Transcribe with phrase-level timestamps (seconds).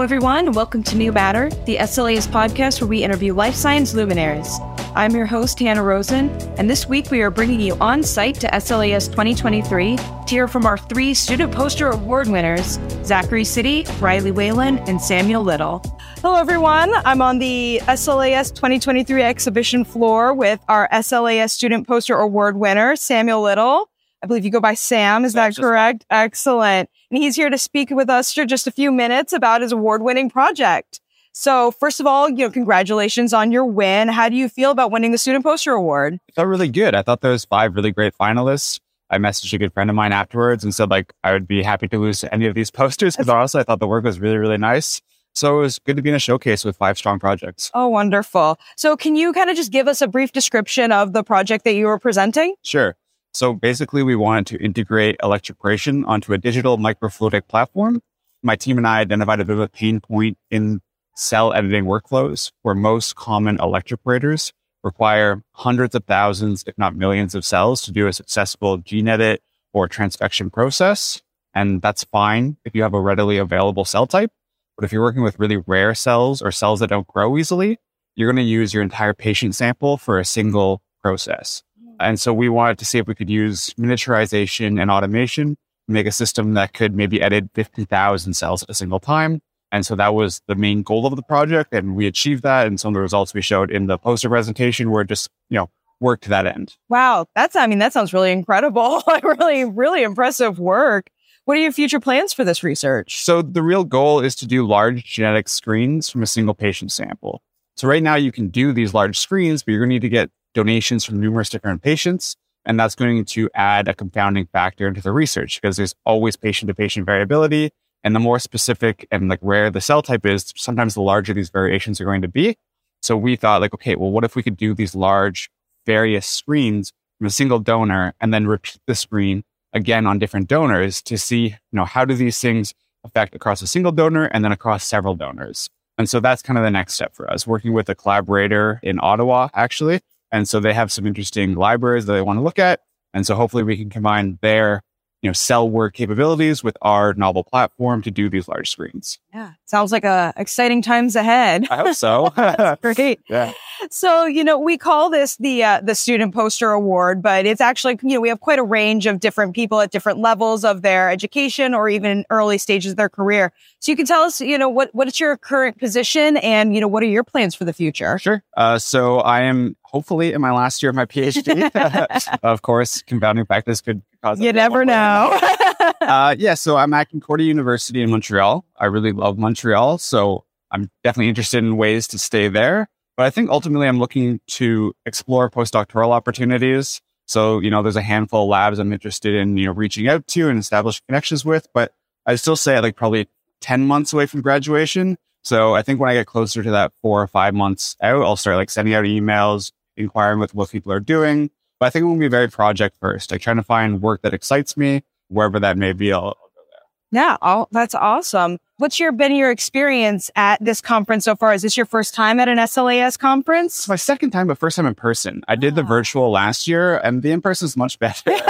[0.00, 0.52] Hello, everyone.
[0.52, 4.58] Welcome to New Matter, the SLAS podcast where we interview life science luminaries.
[4.94, 8.46] I'm your host, Hannah Rosen, and this week we are bringing you on site to
[8.48, 14.78] SLAS 2023 to hear from our three Student Poster Award winners Zachary Sitte, Riley Whalen,
[14.88, 15.82] and Samuel Little.
[16.22, 16.90] Hello, everyone.
[17.04, 23.42] I'm on the SLAS 2023 exhibition floor with our SLAS Student Poster Award winner, Samuel
[23.42, 23.90] Little.
[24.22, 25.24] I believe you go by Sam.
[25.24, 26.04] Is that correct?
[26.10, 26.90] Excellent.
[27.10, 30.02] And he's here to speak with us for just a few minutes about his award
[30.02, 31.00] winning project.
[31.32, 34.08] So first of all, you know, congratulations on your win.
[34.08, 36.14] How do you feel about winning the Student Poster Award?
[36.28, 36.94] It felt really good.
[36.94, 38.80] I thought there was five really great finalists.
[39.10, 41.88] I messaged a good friend of mine afterwards and said like I would be happy
[41.88, 44.36] to lose to any of these posters because honestly I thought the work was really
[44.36, 45.00] really nice.
[45.32, 47.70] So it was good to be in a showcase with five strong projects.
[47.72, 48.58] Oh, wonderful.
[48.76, 51.74] So can you kind of just give us a brief description of the project that
[51.74, 52.54] you were presenting?
[52.64, 52.96] Sure.
[53.32, 58.02] So basically we wanted to integrate electroporation onto a digital microfluidic platform.
[58.42, 60.80] My team and I identified a bit of a pain point in
[61.16, 67.44] cell editing workflows where most common electroporators require hundreds of thousands, if not millions of
[67.44, 71.20] cells to do a successful gene edit or transfection process.
[71.54, 74.32] And that's fine if you have a readily available cell type.
[74.76, 77.78] But if you're working with really rare cells or cells that don't grow easily,
[78.16, 81.62] you're going to use your entire patient sample for a single process.
[82.00, 85.56] And so we wanted to see if we could use miniaturization and automation,
[85.88, 89.40] make a system that could maybe edit 50,000 cells at a single time.
[89.72, 91.72] And so that was the main goal of the project.
[91.72, 92.66] And we achieved that.
[92.66, 95.70] And some of the results we showed in the poster presentation were just, you know,
[96.00, 96.76] work to that end.
[96.88, 97.26] Wow.
[97.34, 99.02] That's, I mean, that sounds really incredible.
[99.06, 101.10] like really, really impressive work.
[101.44, 103.22] What are your future plans for this research?
[103.22, 107.42] So the real goal is to do large genetic screens from a single patient sample.
[107.76, 110.08] So right now you can do these large screens, but you're going to need to
[110.08, 112.36] get donations from numerous different patients.
[112.64, 116.68] And that's going to add a confounding factor into the research because there's always patient
[116.68, 117.70] to patient variability.
[118.04, 121.50] And the more specific and like rare the cell type is, sometimes the larger these
[121.50, 122.56] variations are going to be.
[123.02, 125.50] So we thought like, okay, well, what if we could do these large
[125.86, 131.00] various screens from a single donor and then repeat the screen again on different donors
[131.02, 132.74] to see, you know, how do these things
[133.04, 135.68] affect across a single donor and then across several donors?
[135.96, 138.98] And so that's kind of the next step for us, working with a collaborator in
[139.02, 140.00] Ottawa, actually.
[140.32, 142.80] And so they have some interesting libraries that they want to look at.
[143.12, 144.82] And so hopefully we can combine their
[145.22, 149.18] you know, cell work capabilities with our novel platform to do these large screens.
[149.34, 149.52] Yeah.
[149.66, 151.66] Sounds like a exciting times ahead.
[151.70, 152.76] I hope so.
[152.82, 153.20] great.
[153.30, 153.52] Yeah.
[153.90, 157.98] So, you know, we call this the, uh, the student poster award, but it's actually,
[158.02, 161.10] you know, we have quite a range of different people at different levels of their
[161.10, 163.52] education or even early stages of their career.
[163.78, 166.80] So you can tell us, you know, what, what is your current position and, you
[166.80, 168.18] know, what are your plans for the future?
[168.18, 168.42] Sure.
[168.56, 172.38] Uh, so I am hopefully in my last year of my PhD.
[172.42, 174.40] of course, confounding factors could cause.
[174.40, 175.38] You never know.
[176.00, 178.64] uh, yeah, so I'm at Concordia University in Montreal.
[178.76, 182.88] I really love Montreal, so I'm definitely interested in ways to stay there.
[183.16, 187.00] But I think ultimately I'm looking to explore postdoctoral opportunities.
[187.26, 190.26] So, you know, there's a handful of labs I'm interested in, you know, reaching out
[190.28, 191.92] to and establishing connections with, but
[192.26, 193.28] I still say like probably
[193.60, 195.16] 10 months away from graduation.
[195.42, 198.36] So I think when I get closer to that four or five months out, I'll
[198.36, 201.50] start like sending out emails, inquiring with what people are doing.
[201.80, 204.34] But I think it will be very project first, like trying to find work that
[204.34, 206.12] excites me, wherever that may be.
[206.12, 206.62] I'll, I'll go
[207.10, 207.40] there.
[207.40, 208.58] Yeah, that's awesome.
[208.76, 211.54] What's your been your experience at this conference so far?
[211.54, 213.78] Is this your first time at an SLAS conference?
[213.78, 215.42] It's my second time, but first time in person.
[215.48, 215.86] I did the ah.
[215.86, 218.30] virtual last year, and the in person is much better.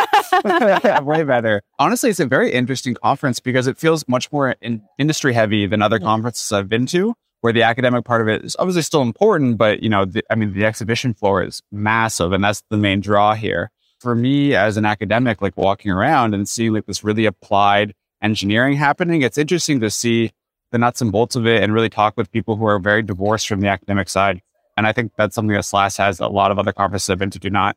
[1.02, 1.62] Way better.
[1.78, 5.82] Honestly, it's a very interesting conference because it feels much more in industry heavy than
[5.82, 9.56] other conferences I've been to where the academic part of it is obviously still important,
[9.56, 13.00] but you know, the, I mean, the exhibition floor is massive and that's the main
[13.00, 13.70] draw here.
[13.98, 18.76] For me as an academic, like walking around and seeing like this really applied engineering
[18.76, 20.32] happening, it's interesting to see
[20.72, 23.48] the nuts and bolts of it and really talk with people who are very divorced
[23.48, 24.40] from the academic side.
[24.76, 27.30] And I think that's something that SLAS has a lot of other conferences I've been
[27.30, 27.76] to do not.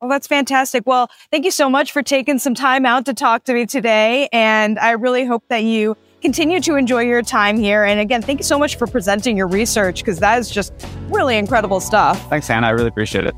[0.00, 0.86] Well, that's fantastic.
[0.86, 4.28] Well, thank you so much for taking some time out to talk to me today.
[4.32, 7.84] And I really hope that you continue to enjoy your time here.
[7.84, 10.72] And again, thank you so much for presenting your research because that is just
[11.08, 12.20] really incredible stuff.
[12.28, 12.66] Thanks, Hannah.
[12.66, 13.34] I really appreciate it.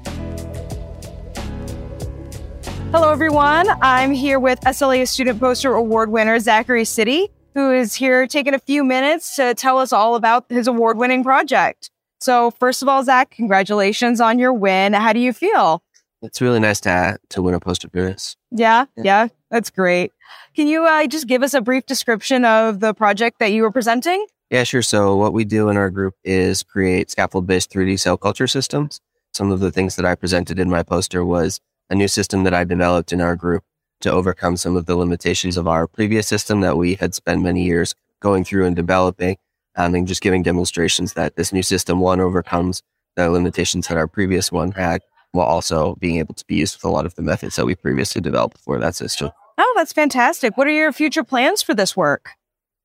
[2.92, 3.68] Hello, everyone.
[3.82, 8.58] I'm here with SLA Student Poster Award winner Zachary Sitte, who is here taking a
[8.58, 11.90] few minutes to tell us all about his award winning project.
[12.20, 14.92] So, first of all, Zach, congratulations on your win.
[14.92, 15.82] How do you feel?
[16.22, 18.36] It's really nice to to win a poster appearance.
[18.50, 20.12] Yeah, yeah, yeah, that's great.
[20.54, 23.70] Can you uh, just give us a brief description of the project that you were
[23.72, 24.26] presenting?
[24.50, 24.82] Yeah, sure.
[24.82, 29.00] So what we do in our group is create scaffold-based 3D cell culture systems.
[29.32, 32.54] Some of the things that I presented in my poster was a new system that
[32.54, 33.62] I developed in our group
[34.00, 37.62] to overcome some of the limitations of our previous system that we had spent many
[37.64, 39.36] years going through and developing.
[39.76, 42.82] um, and just giving demonstrations that this new system one overcomes
[43.16, 45.00] the limitations that our previous one had,
[45.32, 47.74] while also being able to be used with a lot of the methods that we
[47.74, 49.30] previously developed for that system.
[49.58, 50.56] Oh, that's fantastic.
[50.56, 52.30] What are your future plans for this work?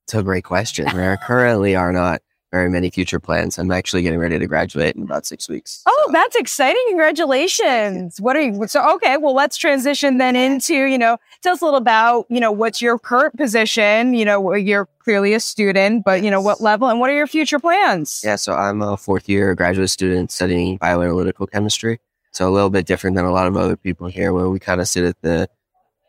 [0.06, 0.86] It's a great question.
[0.94, 2.22] There currently are not
[2.52, 3.58] very many future plans.
[3.58, 5.82] I'm actually getting ready to graduate in about six weeks.
[5.86, 6.12] Oh, so.
[6.14, 6.82] that's exciting.
[6.88, 8.22] Congratulations.
[8.22, 8.66] What are you?
[8.68, 12.40] So, okay, well, let's transition then into, you know, tell us a little about, you
[12.40, 14.14] know, what's your current position?
[14.14, 17.28] You know, you're clearly a student, but, you know, what level and what are your
[17.28, 18.22] future plans?
[18.24, 22.00] Yeah, so I'm a fourth year graduate student studying bioanalytical chemistry.
[22.36, 24.82] So a little bit different than a lot of other people here where we kind
[24.82, 25.50] of sit at the,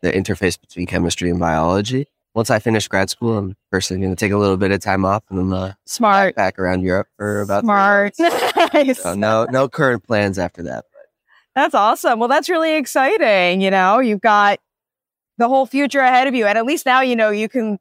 [0.01, 2.07] the interface between chemistry and biology
[2.37, 5.05] once I finish grad school, I'm personally going to take a little bit of time
[5.05, 8.13] off and then uh, smart back around Europe for about smart.
[8.19, 9.01] nice.
[9.01, 10.85] So no, no current plans after that.
[10.91, 11.01] But.
[11.55, 12.19] That's awesome.
[12.19, 13.61] Well, that's really exciting.
[13.61, 14.59] You know, you've got
[15.39, 17.79] the whole future ahead of you, and at least now you know you can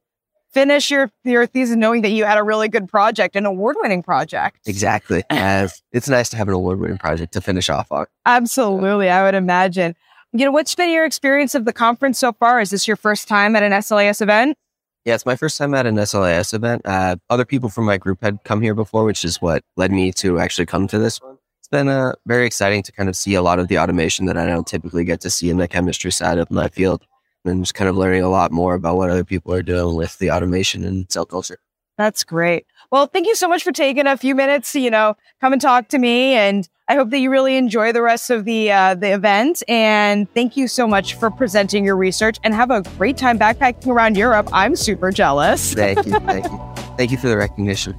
[0.57, 4.03] finish your your thesis knowing that you had a really good project, an award winning
[4.03, 4.61] project.
[4.67, 5.23] Exactly.
[5.31, 8.07] As it's nice to have an award winning project to finish off on.
[8.25, 9.95] Absolutely, I would imagine
[10.33, 12.61] you know, what's been your experience of the conference so far?
[12.61, 14.57] Is this your first time at an SLAS event?
[15.05, 16.83] Yeah, it's my first time at an SLAS event.
[16.85, 20.13] Uh, other people from my group had come here before, which is what led me
[20.13, 21.39] to actually come to this one.
[21.61, 24.37] It's been uh, very exciting to kind of see a lot of the automation that
[24.37, 27.07] I don't typically get to see in the chemistry side of my field.
[27.47, 30.19] And just kind of learning a lot more about what other people are doing with
[30.19, 31.59] the automation and cell culture.
[31.99, 32.67] That's great.
[32.93, 35.63] Well, thank you so much for taking a few minutes to, you know, come and
[35.63, 36.35] talk to me.
[36.35, 39.63] And I hope that you really enjoy the rest of the uh, the event.
[39.67, 43.89] And thank you so much for presenting your research and have a great time backpacking
[43.89, 44.49] around Europe.
[44.53, 45.75] I'm super jealous.
[45.75, 46.13] Thank you.
[46.21, 46.61] Thank you.
[46.97, 47.99] Thank you for the recognition.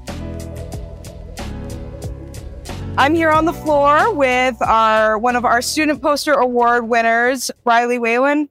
[3.00, 8.00] I'm here on the floor with our one of our student poster award winners, Riley
[8.00, 8.50] Whalen.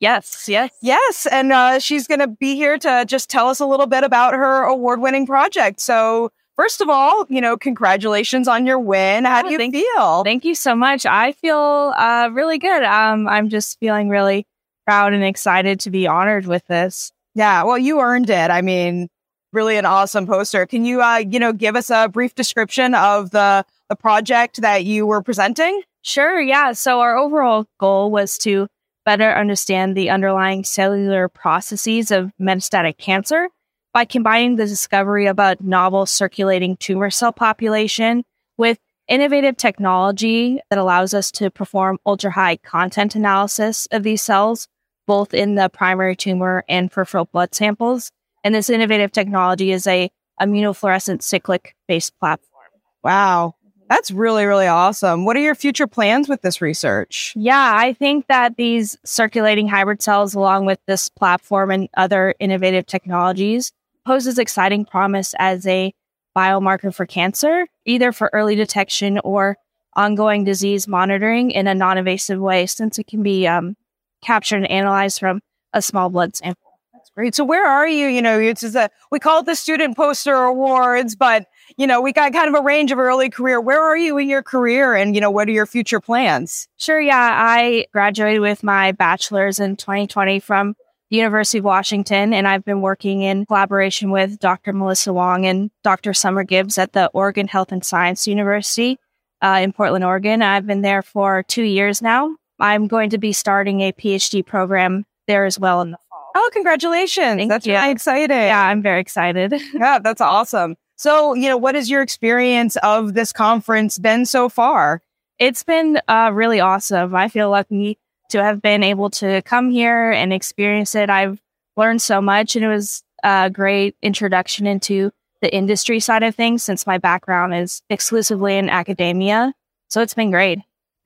[0.00, 0.70] Yes, yes.
[0.80, 1.26] Yes.
[1.30, 4.34] And uh, she's going to be here to just tell us a little bit about
[4.34, 5.80] her award winning project.
[5.80, 9.24] So, first of all, you know, congratulations on your win.
[9.24, 10.22] How do you thank, feel?
[10.22, 11.04] Thank you so much.
[11.04, 12.84] I feel uh, really good.
[12.84, 14.46] Um, I'm just feeling really
[14.86, 17.10] proud and excited to be honored with this.
[17.34, 17.64] Yeah.
[17.64, 18.50] Well, you earned it.
[18.50, 19.08] I mean,
[19.52, 20.64] really an awesome poster.
[20.64, 24.84] Can you, uh, you know, give us a brief description of the, the project that
[24.84, 25.82] you were presenting?
[26.02, 26.40] Sure.
[26.40, 26.72] Yeah.
[26.72, 28.68] So, our overall goal was to
[29.08, 33.48] better understand the underlying cellular processes of metastatic cancer
[33.94, 38.22] by combining the discovery of a novel circulating tumor cell population
[38.58, 38.78] with
[39.08, 44.68] innovative technology that allows us to perform ultra high content analysis of these cells,
[45.06, 48.12] both in the primary tumor and peripheral blood samples.
[48.44, 52.66] And this innovative technology is a immunofluorescent cyclic based platform.
[53.02, 53.54] Wow.
[53.88, 55.24] That's really, really awesome.
[55.24, 57.32] What are your future plans with this research?
[57.34, 62.86] Yeah, I think that these circulating hybrid cells, along with this platform and other innovative
[62.86, 63.72] technologies,
[64.04, 65.94] poses exciting promise as a
[66.36, 69.56] biomarker for cancer, either for early detection or
[69.94, 73.74] ongoing disease monitoring in a non invasive way, since it can be um,
[74.22, 75.40] captured and analyzed from
[75.72, 76.78] a small blood sample.
[76.92, 77.34] That's great.
[77.34, 78.06] So, where are you?
[78.06, 81.46] You know, it's a, we call it the Student Poster Awards, but
[81.76, 83.60] you know, we got kind of a range of early career.
[83.60, 86.68] Where are you in your career and, you know, what are your future plans?
[86.76, 87.00] Sure.
[87.00, 87.16] Yeah.
[87.16, 90.74] I graduated with my bachelor's in 2020 from
[91.10, 94.72] the University of Washington, and I've been working in collaboration with Dr.
[94.72, 96.12] Melissa Wong and Dr.
[96.12, 98.98] Summer Gibbs at the Oregon Health and Science University
[99.40, 100.42] uh, in Portland, Oregon.
[100.42, 102.36] I've been there for two years now.
[102.60, 106.30] I'm going to be starting a PhD program there as well in the fall.
[106.34, 107.38] Oh, congratulations.
[107.38, 107.74] Thank that's you.
[107.74, 108.36] really exciting.
[108.36, 109.54] Yeah, I'm very excited.
[109.74, 110.76] yeah, that's awesome.
[110.98, 115.00] So, you know, what has your experience of this conference been so far?
[115.38, 117.14] It's been uh, really awesome.
[117.14, 117.98] I feel lucky
[118.30, 121.08] to have been able to come here and experience it.
[121.08, 121.40] I've
[121.76, 126.64] learned so much, and it was a great introduction into the industry side of things
[126.64, 129.54] since my background is exclusively in academia.
[129.88, 130.58] So it's been great.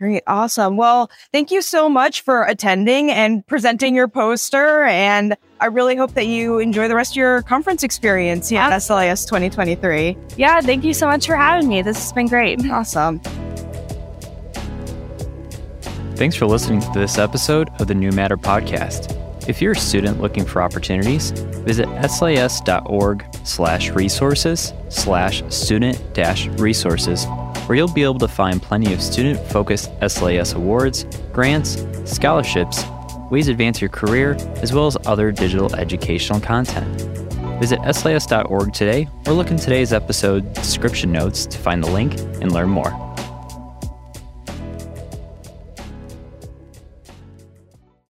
[0.02, 0.24] Great.
[0.26, 0.76] Awesome.
[0.76, 4.82] Well, thank you so much for attending and presenting your poster.
[4.82, 8.66] And I really hope that you enjoy the rest of your conference experience yeah.
[8.66, 10.16] at SLAS 2023.
[10.36, 10.60] Yeah.
[10.60, 11.82] Thank you so much for having me.
[11.82, 12.58] This has been great.
[12.72, 13.20] Awesome.
[16.16, 19.16] Thanks for listening to this episode of the New Matter podcast.
[19.48, 27.24] If you're a student looking for opportunities, visit slas.org slash resources slash student dash resources
[27.66, 32.84] where you'll be able to find plenty of student focused SLAS awards, grants, scholarships,
[33.30, 37.00] ways to advance your career, as well as other digital educational content.
[37.60, 42.52] Visit slas.org today or look in today's episode description notes to find the link and
[42.52, 43.11] learn more.